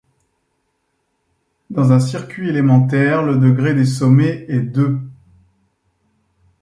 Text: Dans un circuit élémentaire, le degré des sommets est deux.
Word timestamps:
Dans 1.69 1.91
un 1.91 1.99
circuit 1.99 2.49
élémentaire, 2.49 3.21
le 3.21 3.37
degré 3.37 3.75
des 3.75 3.85
sommets 3.85 4.47
est 4.49 4.59
deux. 4.61 4.99